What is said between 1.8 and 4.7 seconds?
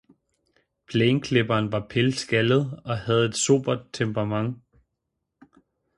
pilskaldet og havde et sobert temperament.